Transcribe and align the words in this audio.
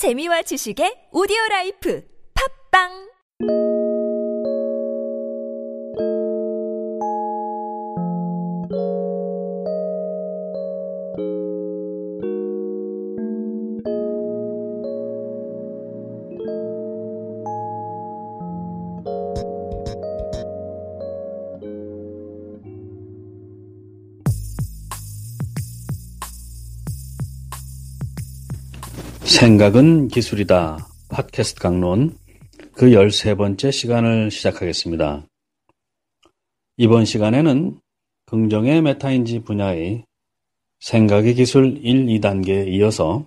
재미와 0.00 0.40
지식의 0.48 1.12
오디오 1.12 1.36
라이프. 1.50 2.00
팝빵 2.32 2.88
생각은 29.40 30.08
기술이다. 30.08 30.86
팟캐스트 31.08 31.62
강론 31.62 32.14
그 32.74 32.90
13번째 32.90 33.72
시간을 33.72 34.30
시작하겠습니다. 34.30 35.24
이번 36.76 37.06
시간에는 37.06 37.80
긍정의 38.26 38.82
메타인지 38.82 39.38
분야의 39.38 40.04
생각의 40.80 41.32
기술 41.36 41.78
1, 41.82 42.04
2단계에 42.04 42.68
이어서 42.68 43.24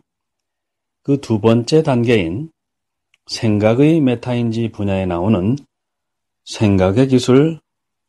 그 1.01 1.17
두 1.17 1.41
번째 1.41 1.81
단계인 1.81 2.51
생각의 3.25 3.99
메타인지 3.99 4.69
분야에 4.69 5.07
나오는 5.07 5.57
생각의 6.45 7.07
기술 7.07 7.59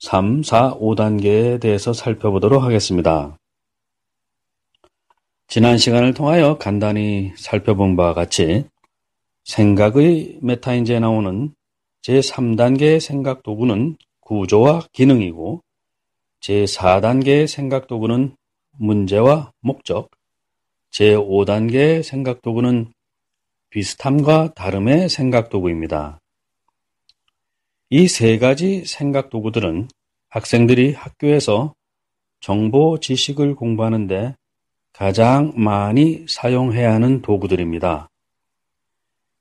3, 0.01 0.43
4, 0.43 0.75
5단계에 0.75 1.59
대해서 1.59 1.95
살펴보도록 1.95 2.65
하겠습니다. 2.65 3.39
지난 5.55 5.79
시간을 5.79 6.15
통하여 6.15 6.59
간단히 6.59 7.33
살펴본 7.37 7.95
바와 7.95 8.13
같이 8.13 8.65
생각의 9.45 10.41
메타인지에 10.43 10.99
나오는 10.99 11.55
제3단계의 12.03 12.99
생각 12.99 13.45
도구는 13.45 13.97
구조와 14.19 14.83
기능이고 14.91 15.63
제4단계의 16.41 17.47
생각 17.47 17.87
도구는 17.87 18.35
문제와 18.73 19.53
목적, 19.61 20.11
제5단계의 20.91 22.03
생각 22.03 22.43
도구는 22.43 22.93
비슷함과 23.71 24.55
다름의 24.55 25.09
생각 25.09 25.51
도구입니다. 25.51 26.19
이 27.91 28.09
세 28.09 28.39
가지 28.39 28.85
생각 28.87 29.31
도구들은 29.31 29.87
학생들이 30.31 30.95
학교에서 30.95 31.75
정보 32.41 32.99
지식을 32.99 33.55
공부하는데 33.55 34.35
가장 34.95 35.53
많이 35.57 36.25
사용해야 36.29 36.95
하는 36.95 37.21
도구들입니다. 37.21 38.09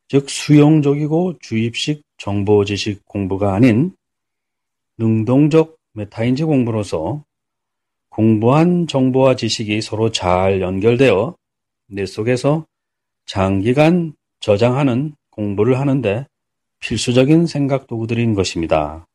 즉, 0.07 0.27
수용적이고 0.27 1.37
주입식 1.39 2.01
정보 2.17 2.65
지식 2.65 3.05
공부가 3.05 3.53
아닌 3.53 3.95
능동적 4.97 5.77
메타인지 5.93 6.43
공부로서 6.43 7.23
공부한 8.09 8.87
정보와 8.87 9.35
지식이 9.35 9.81
서로 9.81 10.11
잘 10.11 10.59
연결되어 10.59 11.35
내 11.87 12.05
속에서 12.07 12.65
장기간 13.27 14.15
저장하는 14.39 15.15
공부를 15.29 15.79
하는데 15.79 16.25
필수적인 16.79 17.45
생각 17.45 17.85
도구들인 17.85 18.33
것입니다. 18.33 19.05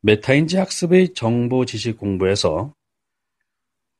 메타인지 0.00 0.56
학습의 0.56 1.12
정보 1.12 1.66
지식 1.66 1.98
공부에서 1.98 2.75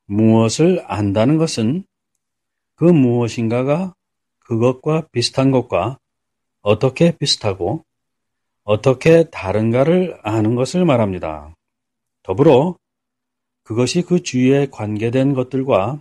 무엇을 0.07 0.85
안다는 0.87 1.37
것은 1.39 1.85
그 2.75 2.85
무엇인가가 2.85 3.95
그것과 4.39 5.09
비슷한 5.13 5.51
것과 5.51 5.99
어떻게 6.63 7.17
비슷하고 7.17 7.85
어떻게 8.65 9.25
다른가를 9.31 10.19
아는 10.23 10.55
것을 10.55 10.85
말합니다. 10.85 11.55
더불어 12.23 12.77
그것이 13.63 14.03
그 14.03 14.23
주위에 14.23 14.69
관계된 14.71 15.35
것들과 15.35 16.01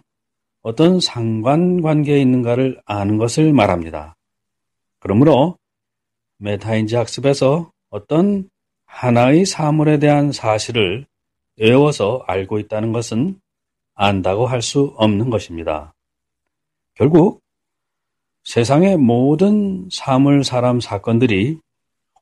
어떤 0.61 0.99
상관관계에 0.99 2.19
있는가를 2.21 2.81
아는 2.85 3.17
것을 3.17 3.53
말합니다. 3.53 4.15
그러므로 4.99 5.57
메타인지 6.37 6.95
학습에서 6.95 7.71
어떤 7.89 8.49
하나의 8.85 9.45
사물에 9.45 9.99
대한 9.99 10.31
사실을 10.31 11.05
외워서 11.57 12.23
알고 12.27 12.59
있다는 12.59 12.91
것은 12.91 13.39
안다고 13.95 14.45
할 14.45 14.61
수 14.61 14.93
없는 14.97 15.29
것입니다. 15.29 15.93
결국 16.93 17.41
세상의 18.43 18.97
모든 18.97 19.89
사물, 19.91 20.43
사람, 20.43 20.79
사건들이 20.79 21.57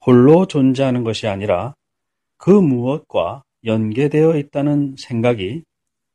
홀로 0.05 0.45
존재하는 0.47 1.03
것이 1.03 1.27
아니라 1.27 1.75
그 2.37 2.49
무엇과 2.49 3.43
연계되어 3.65 4.37
있다는 4.37 4.95
생각이 4.97 5.63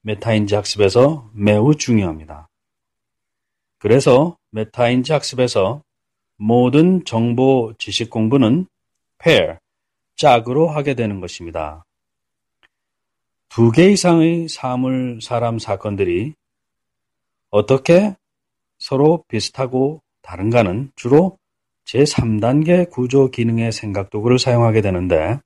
메타인지 0.02 0.54
학습에서 0.54 1.30
매우 1.34 1.75
중요합니다. 1.75 2.48
그래서 3.78 4.36
메타인지 4.50 5.12
학습에서 5.12 5.82
모든 6.36 7.04
정보 7.04 7.72
지식 7.78 8.10
공부는 8.10 8.66
pair, 9.22 9.58
짝으로 10.16 10.69
하게 10.69 10.94
되는 10.94 11.20
것입니다. 11.20 11.84
두 13.58 13.72
개 13.72 13.91
이상의 13.91 14.48
사물, 14.48 15.19
사람, 15.20 15.58
사건들이 15.58 16.32
어떻게 17.50 18.14
서로 18.78 19.24
비슷하고 19.26 20.00
다른가는 20.22 20.92
주로 20.94 21.38
제3단계 21.84 22.88
구조 22.88 23.32
기능의 23.32 23.72
생각 23.72 24.10
도구를 24.10 24.38
사용하게 24.38 24.80
되는데 24.80 25.41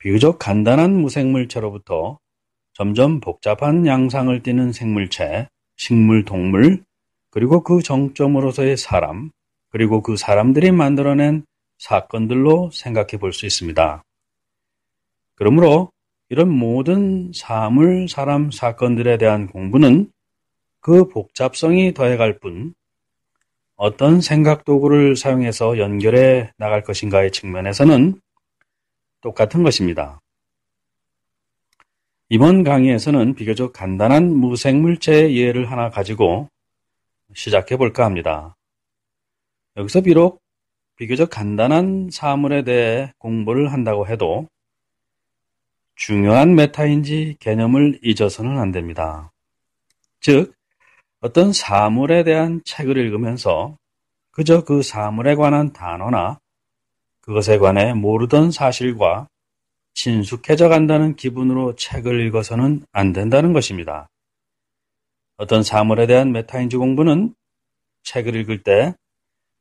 비교적 0.00 0.40
간단한 0.40 1.00
무생물체로부터 1.00 2.18
점점 2.72 3.20
복잡한 3.20 3.86
양상을 3.86 4.42
띠는 4.42 4.72
생물체, 4.72 5.46
식물, 5.76 6.24
동물, 6.24 6.82
그리고 7.30 7.62
그 7.62 7.82
정점으로서의 7.82 8.76
사람, 8.76 9.30
그리고 9.70 10.02
그 10.02 10.16
사람들이 10.16 10.72
만들어낸 10.72 11.46
사건들로 11.78 12.72
생각해 12.72 13.18
볼 13.20 13.32
수 13.32 13.46
있습니다. 13.46 14.02
그러므로 15.36 15.92
이런 16.28 16.48
모든 16.48 17.30
사물, 17.32 18.08
사람, 18.08 18.50
사건들에 18.50 19.16
대한 19.18 19.46
공부는 19.46 20.10
그 20.80 21.08
복잡성이 21.08 21.94
더해갈 21.94 22.38
뿐 22.38 22.74
어떤 23.76 24.20
생각 24.20 24.64
도구를 24.64 25.16
사용해서 25.16 25.78
연결해 25.78 26.52
나갈 26.56 26.82
것인가의 26.82 27.30
측면에서는 27.30 28.20
똑같은 29.20 29.62
것입니다. 29.62 30.20
이번 32.28 32.64
강의에서는 32.64 33.34
비교적 33.34 33.72
간단한 33.72 34.34
무생물체의 34.34 35.36
예를 35.36 35.70
하나 35.70 35.90
가지고 35.90 36.48
시작해 37.34 37.76
볼까 37.76 38.04
합니다. 38.04 38.56
여기서 39.76 40.00
비록 40.00 40.42
비교적 40.96 41.30
간단한 41.30 42.08
사물에 42.10 42.62
대해 42.64 43.12
공부를 43.18 43.72
한다고 43.72 44.08
해도 44.08 44.48
중요한 45.96 46.54
메타인지 46.54 47.36
개념을 47.40 47.98
잊어서는 48.02 48.58
안 48.58 48.70
됩니다. 48.70 49.32
즉, 50.20 50.54
어떤 51.20 51.52
사물에 51.52 52.22
대한 52.22 52.60
책을 52.64 52.98
읽으면서 52.98 53.76
그저 54.30 54.62
그 54.62 54.82
사물에 54.82 55.34
관한 55.34 55.72
단어나 55.72 56.38
그것에 57.22 57.58
관해 57.58 57.94
모르던 57.94 58.50
사실과 58.50 59.26
친숙해져 59.94 60.68
간다는 60.68 61.16
기분으로 61.16 61.74
책을 61.74 62.20
읽어서는 62.26 62.84
안 62.92 63.12
된다는 63.14 63.54
것입니다. 63.54 64.10
어떤 65.38 65.62
사물에 65.62 66.06
대한 66.06 66.30
메타인지 66.30 66.76
공부는 66.76 67.34
책을 68.02 68.36
읽을 68.36 68.62
때 68.62 68.94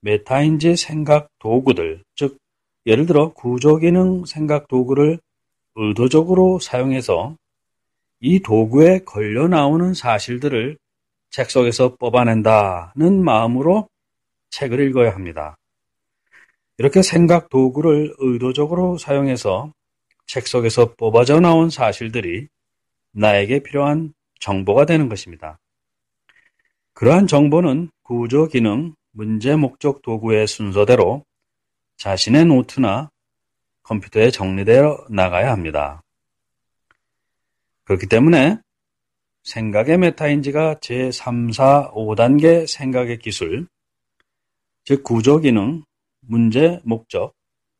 메타인지 0.01 0.75
생각 0.75 1.29
도구들, 1.39 2.03
즉, 2.15 2.37
예를 2.85 3.05
들어 3.05 3.31
구조기능 3.33 4.25
생각 4.25 4.67
도구를 4.67 5.19
의도적으로 5.75 6.59
사용해서 6.59 7.35
이 8.19 8.39
도구에 8.39 8.99
걸려 9.05 9.47
나오는 9.47 9.93
사실들을 9.93 10.77
책 11.29 11.51
속에서 11.51 11.95
뽑아낸다는 11.95 13.23
마음으로 13.23 13.89
책을 14.49 14.79
읽어야 14.87 15.13
합니다. 15.13 15.57
이렇게 16.77 17.01
생각 17.01 17.49
도구를 17.49 18.15
의도적으로 18.17 18.97
사용해서 18.97 19.71
책 20.25 20.47
속에서 20.47 20.93
뽑아져 20.95 21.39
나온 21.39 21.69
사실들이 21.69 22.47
나에게 23.11 23.59
필요한 23.63 24.13
정보가 24.39 24.85
되는 24.85 25.07
것입니다. 25.09 25.59
그러한 26.93 27.27
정보는 27.27 27.89
구조 28.03 28.47
기능, 28.47 28.95
문제 29.11 29.55
목적 29.55 30.01
도구의 30.01 30.47
순서대로 30.47 31.23
자신의 31.97 32.45
노트나 32.45 33.11
컴퓨터에 33.85 34.31
정리되어 34.31 35.05
나가야 35.09 35.51
합니다. 35.51 36.01
그렇기 37.85 38.07
때문에 38.07 38.59
생각의 39.43 39.99
메타인지가 39.99 40.75
제3, 40.75 41.53
4, 41.53 41.91
5단계 41.91 42.67
생각의 42.67 43.19
기술, 43.19 43.67
즉 44.83 45.03
구조 45.03 45.39
기능, 45.39 45.83
문제, 46.21 46.81
목적, 46.83 47.33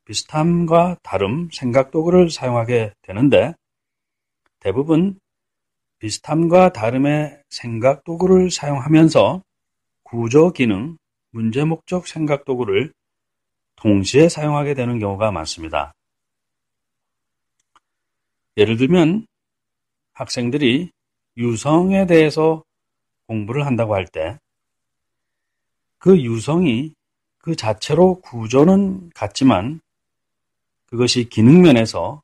비슷함과 0.06 0.98
다름, 1.02 1.50
생각 1.52 1.90
도구를 1.90 2.30
사용하게 2.30 2.94
되는데 3.02 3.56
대부분 4.60 5.20
비슷함과 5.98 6.74
다름의 6.74 7.42
생각 7.50 8.04
도구를 8.04 8.52
사용하면서 8.52 9.42
구조 10.04 10.52
기능, 10.52 10.98
문제 11.32 11.64
목적 11.64 12.08
생각 12.08 12.46
도구를 12.46 12.94
동시에 13.78 14.30
사용하게 14.30 14.74
되는 14.74 15.00
경우가 15.00 15.32
많습니다. 15.32 15.94
예를 18.58 18.78
들면 18.78 19.28
학생들이 20.14 20.92
유성에 21.38 22.06
대해서 22.06 22.64
공부를 23.28 23.66
한다고 23.66 23.96
할 23.96 24.06
때 24.08 24.38
그 26.06 26.22
유성이 26.22 26.94
그 27.40 27.56
자체로 27.56 28.22
구조는 28.22 29.10
같지만 29.16 29.82
그것이 30.86 31.30
기능면에서 31.30 32.22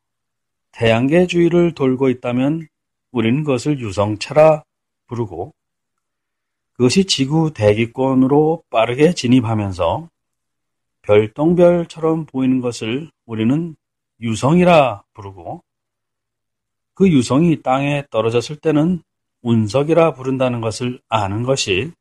태양계 0.72 1.26
주위를 1.26 1.74
돌고 1.74 2.10
있다면 2.10 2.68
우리는 3.12 3.44
그것을 3.44 3.80
유성체라 3.80 4.64
부르고 5.08 5.54
그것이 6.74 7.06
지구 7.06 7.54
대기권으로 7.54 8.64
빠르게 8.70 9.14
진입하면서 9.16 10.10
별똥별처럼 11.12 12.26
보이는 12.26 12.62
것을 12.62 13.12
우리는 13.26 13.76
유성이라 14.22 15.04
부르고 15.14 15.62
그 16.94 17.12
유성이 17.12 17.62
땅에 17.62 18.06
떨어졌을 18.10 18.56
때는 18.56 19.04
운석이라 19.42 20.14
부른다는 20.14 20.62
것을 20.62 21.02
아는 21.10 21.44
것이 21.44 21.92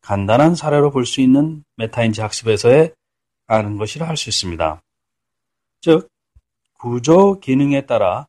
간단한 0.00 0.56
사례로 0.56 0.90
볼 0.90 1.04
수 1.04 1.20
있는 1.20 1.62
메타인지 1.76 2.20
학습에서의 2.20 2.92
아는 3.46 3.76
것이라 3.76 4.08
할 4.08 4.16
수 4.16 4.28
있습니다. 4.28 4.82
즉, 5.80 6.08
구조 6.72 7.38
기능에 7.38 7.86
따라 7.86 8.26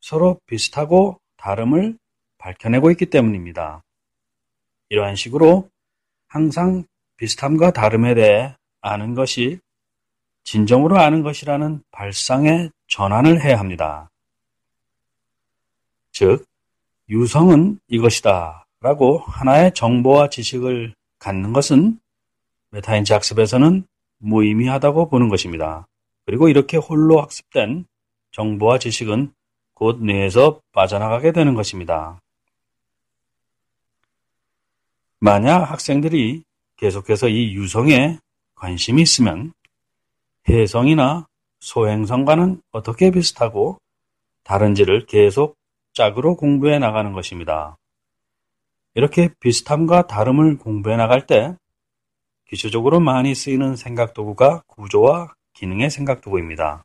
서로 0.00 0.38
비슷하고 0.46 1.18
다름을 1.38 1.98
밝혀내고 2.38 2.92
있기 2.92 3.06
때문입니다. 3.06 3.82
이러한 4.90 5.16
식으로 5.16 5.68
항상 6.28 6.84
비슷함과 7.16 7.72
다름에 7.72 8.14
대해 8.14 8.54
아는 8.80 9.14
것이 9.14 9.58
진정으로 10.44 10.98
아는 10.98 11.22
것이라는 11.22 11.82
발상의 11.90 12.70
전환을 12.88 13.42
해야 13.42 13.58
합니다. 13.58 14.10
즉, 16.12 16.44
유성은 17.08 17.80
이것이다 17.88 18.66
라고 18.80 19.18
하나의 19.18 19.74
정보와 19.74 20.30
지식을 20.30 20.94
갖는 21.18 21.52
것은 21.52 22.00
메타인지 22.70 23.12
학습에서는 23.12 23.84
무의미하다고 24.18 25.08
보는 25.08 25.28
것입니다. 25.28 25.86
그리고 26.24 26.48
이렇게 26.48 26.76
홀로 26.76 27.20
학습된 27.20 27.84
정보와 28.32 28.78
지식은 28.78 29.32
곧 29.74 30.02
뇌에서 30.02 30.60
빠져나가게 30.72 31.32
되는 31.32 31.54
것입니다. 31.54 32.20
만약 35.18 35.70
학생들이 35.70 36.44
계속해서 36.76 37.28
이 37.28 37.54
유성에 37.54 38.18
관심이 38.60 39.00
있으면 39.00 39.54
해성이나 40.46 41.26
소행성과는 41.60 42.60
어떻게 42.72 43.10
비슷하고 43.10 43.78
다른지를 44.44 45.06
계속 45.06 45.56
짝으로 45.94 46.36
공부해 46.36 46.78
나가는 46.78 47.12
것입니다. 47.12 47.78
이렇게 48.94 49.30
비슷함과 49.40 50.06
다름을 50.06 50.58
공부해 50.58 50.96
나갈 50.96 51.26
때 51.26 51.56
기초적으로 52.48 53.00
많이 53.00 53.34
쓰이는 53.34 53.76
생각 53.76 54.12
도구가 54.12 54.64
구조와 54.66 55.34
기능의 55.54 55.90
생각 55.90 56.20
도구입니다. 56.20 56.84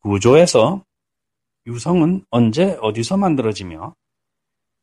구조에서 0.00 0.82
유성은 1.66 2.24
언제 2.30 2.76
어디서 2.80 3.18
만들어지며 3.18 3.94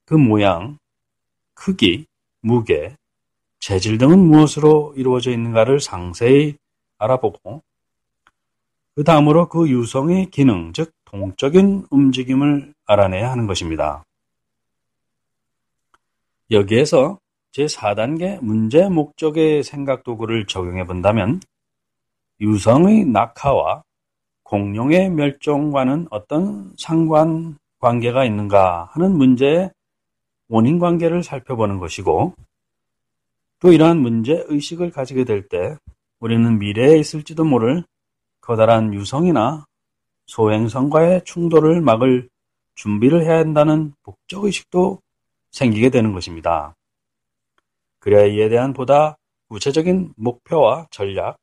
그 0.05 0.13
모양, 0.13 0.77
크기, 1.53 2.05
무게, 2.39 2.95
재질 3.59 3.97
등은 3.97 4.19
무엇으로 4.19 4.93
이루어져 4.95 5.31
있는가를 5.31 5.79
상세히 5.79 6.55
알아보고 6.97 7.61
그 8.95 9.03
다음으로 9.03 9.47
그 9.47 9.69
유성의 9.69 10.31
기능, 10.31 10.73
즉 10.73 10.91
동적인 11.05 11.87
움직임을 11.89 12.73
알아내야 12.85 13.31
하는 13.31 13.47
것입니다. 13.47 14.03
여기에서 16.51 17.19
제4단계 17.53 18.39
문제 18.41 18.87
목적의 18.89 19.63
생각 19.63 20.03
도구를 20.03 20.45
적용해 20.45 20.85
본다면 20.85 21.39
유성의 22.41 23.05
낙하와 23.05 23.83
공룡의 24.43 25.11
멸종과는 25.11 26.07
어떤 26.09 26.73
상관 26.77 27.57
관계가 27.79 28.25
있는가 28.25 28.89
하는 28.91 29.15
문제의 29.15 29.71
원인 30.47 30.79
관계를 30.79 31.23
살펴보는 31.23 31.77
것이고 31.77 32.33
또 33.59 33.73
이러한 33.73 33.97
문제 33.97 34.43
의식을 34.47 34.91
가지게 34.91 35.25
될 35.25 35.47
때 35.47 35.75
우리는 36.19 36.59
미래에 36.59 36.97
있을지도 36.97 37.45
모를 37.45 37.83
커다란 38.41 38.93
유성이나 38.93 39.65
소행성과의 40.25 41.23
충돌을 41.25 41.81
막을 41.81 42.29
준비를 42.75 43.23
해야 43.23 43.39
한다는 43.39 43.93
목적 44.03 44.45
의식도 44.45 45.01
생기게 45.51 45.89
되는 45.89 46.13
것입니다. 46.13 46.75
그래야 47.99 48.25
이에 48.25 48.49
대한 48.49 48.73
보다 48.73 49.17
구체적인 49.49 50.13
목표와 50.15 50.87
전략, 50.91 51.37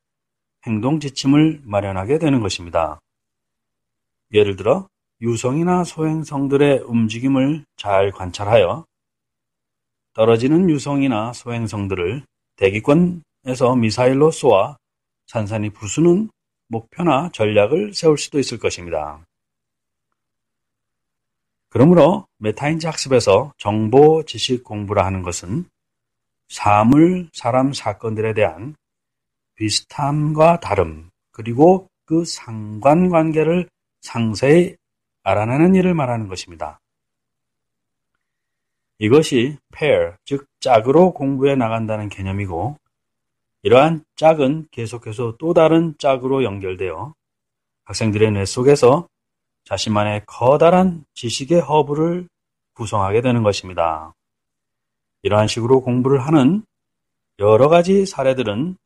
행동 0.66 1.00
지침을 1.00 1.62
마련하게 1.64 2.18
되는 2.18 2.40
것입니다. 2.40 3.00
예를 4.32 4.56
들어 4.56 4.88
유성이나 5.20 5.84
소행성들의 5.84 6.80
움직임을 6.80 7.64
잘 7.76 8.10
관찰하여 8.10 8.84
떨어지는 10.16 10.70
유성이나 10.70 11.34
소행성들을 11.34 12.24
대기권에서 12.56 13.76
미사일로 13.76 14.30
쏘아 14.30 14.78
산산이 15.26 15.70
부수는 15.70 16.30
목표나 16.68 17.28
전략을 17.34 17.92
세울 17.92 18.16
수도 18.16 18.38
있을 18.38 18.58
것입니다. 18.58 19.20
그러므로 21.68 22.26
메타인지 22.38 22.86
학습에서 22.86 23.52
정보 23.58 24.22
지식 24.24 24.64
공부를 24.64 25.04
하는 25.04 25.20
것은 25.20 25.66
사물, 26.48 27.28
사람, 27.34 27.74
사건들에 27.74 28.32
대한 28.32 28.74
비슷함과 29.56 30.60
다름, 30.60 31.10
그리고 31.30 31.88
그 32.06 32.24
상관관계를 32.24 33.68
상세히 34.00 34.76
알아내는 35.24 35.74
일을 35.74 35.92
말하는 35.92 36.28
것입니다. 36.28 36.80
이것이 38.98 39.58
pair, 39.74 40.14
즉 40.24 40.46
짝으로 40.60 41.12
공부해 41.12 41.54
나간다는 41.54 42.08
개념이고 42.08 42.76
이러한 43.62 44.04
짝은 44.16 44.68
계속해서 44.70 45.36
또 45.38 45.52
다른 45.52 45.94
짝으로 45.98 46.44
연결되어 46.44 47.14
학생들의 47.84 48.30
뇌 48.32 48.44
속에서 48.44 49.08
자신만의 49.64 50.22
커다란 50.26 51.04
지식의 51.14 51.60
허브를 51.60 52.28
구성하게 52.74 53.20
되는 53.20 53.42
것입니다. 53.42 54.14
이러한 55.22 55.48
식으로 55.48 55.80
공부를 55.80 56.20
하는 56.20 56.64
여러 57.38 57.68
가지 57.68 58.06
사례들은 58.06 58.76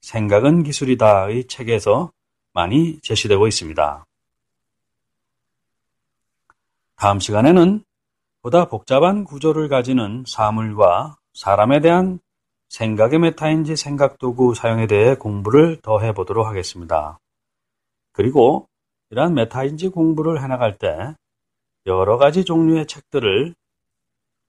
생각은 0.00 0.64
기술이다의 0.64 1.46
책에서 1.46 2.10
많이 2.52 3.00
제시되고 3.00 3.46
있습니다. 3.46 4.04
다음 6.96 7.20
시간에는 7.20 7.84
보다 8.42 8.64
복잡한 8.64 9.22
구조를 9.22 9.68
가지는 9.68 10.24
사물과 10.26 11.16
사람에 11.32 11.80
대한 11.80 12.18
생각의 12.70 13.20
메타인지 13.20 13.76
생각도구 13.76 14.54
사용에 14.56 14.88
대해 14.88 15.14
공부를 15.14 15.80
더 15.80 16.00
해보도록 16.00 16.44
하겠습니다. 16.46 17.20
그리고 18.10 18.68
이러한 19.10 19.34
메타인지 19.34 19.90
공부를 19.90 20.42
해나갈 20.42 20.76
때 20.76 21.14
여러 21.86 22.18
가지 22.18 22.44
종류의 22.44 22.88
책들을 22.88 23.54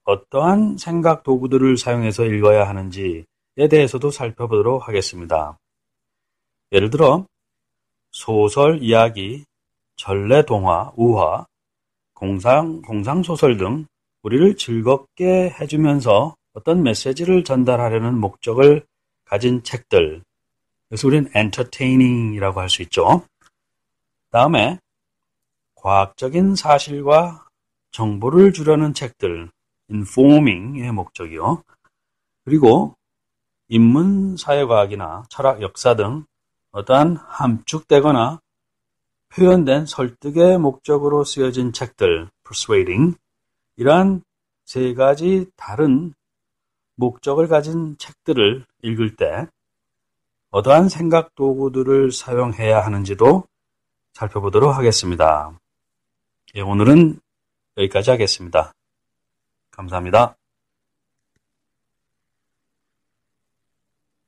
어떠한 0.02 0.76
생각 0.76 1.22
도구들을 1.22 1.76
사용해서 1.76 2.24
읽어야 2.24 2.68
하는지에 2.68 3.24
대해서도 3.70 4.10
살펴보도록 4.10 4.88
하겠습니다. 4.88 5.56
예를 6.72 6.90
들어 6.90 7.26
소설, 8.10 8.82
이야기, 8.82 9.44
전래 9.96 10.44
동화, 10.44 10.92
우화, 10.96 11.46
공상, 12.14 12.80
공상소설 12.82 13.56
등 13.56 13.86
우리를 14.22 14.56
즐겁게 14.56 15.50
해주면서 15.60 16.34
어떤 16.54 16.82
메시지를 16.82 17.44
전달하려는 17.44 18.18
목적을 18.18 18.86
가진 19.24 19.62
책들. 19.62 20.22
그래서 20.88 21.08
우리는 21.08 21.30
entertaining이라고 21.34 22.60
할 22.60 22.68
수 22.68 22.82
있죠. 22.82 23.24
다음에 24.30 24.78
과학적인 25.74 26.56
사실과 26.56 27.46
정보를 27.90 28.52
주려는 28.52 28.94
책들, 28.94 29.50
informing의 29.90 30.92
목적이요. 30.92 31.62
그리고 32.44 32.94
인문 33.68 34.36
사회과학이나 34.36 35.24
철학 35.28 35.62
역사 35.62 35.94
등 35.94 36.24
어떠한 36.70 37.16
함축되거나 37.16 38.40
표현된 39.34 39.86
설득의 39.86 40.58
목적으로 40.58 41.24
쓰여진 41.24 41.72
책들, 41.72 42.28
persuading, 42.44 43.16
이러한 43.76 44.22
세 44.64 44.94
가지 44.94 45.46
다른 45.56 46.14
목적을 46.94 47.48
가진 47.48 47.96
책들을 47.98 48.64
읽을 48.82 49.16
때 49.16 49.48
어떠한 50.50 50.88
생각 50.88 51.34
도구들을 51.34 52.12
사용해야 52.12 52.84
하는지도 52.84 53.44
살펴보도록 54.12 54.76
하겠습니다. 54.76 55.58
예, 56.54 56.60
오늘은 56.60 57.18
여기까지 57.76 58.10
하겠습니다. 58.10 58.72
감사합니다. 59.72 60.36